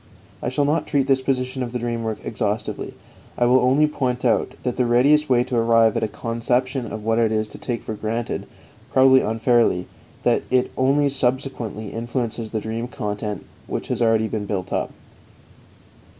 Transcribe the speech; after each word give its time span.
I 0.41 0.49
shall 0.49 0.65
not 0.65 0.87
treat 0.87 1.05
this 1.05 1.21
position 1.21 1.61
of 1.61 1.73
the 1.73 1.77
dream 1.77 2.01
work 2.01 2.17
exhaustively; 2.23 2.95
I 3.37 3.45
will 3.45 3.59
only 3.59 3.85
point 3.85 4.25
out 4.25 4.53
that 4.63 4.75
the 4.75 4.87
readiest 4.87 5.29
way 5.29 5.43
to 5.43 5.55
arrive 5.55 5.95
at 5.95 6.01
a 6.01 6.07
conception 6.07 6.87
of 6.87 7.05
it 7.07 7.31
is 7.31 7.47
to 7.49 7.59
take 7.59 7.83
for 7.83 7.93
granted, 7.93 8.47
probably 8.91 9.21
unfairly, 9.21 9.85
that 10.23 10.41
it 10.49 10.71
only 10.75 11.07
subsequently 11.07 11.89
influences 11.89 12.49
the 12.49 12.59
dream 12.61 12.87
content 12.87 13.45
which 13.67 13.89
has 13.89 14.01
already 14.01 14.27
been 14.27 14.47
built 14.47 14.73
up. 14.73 14.91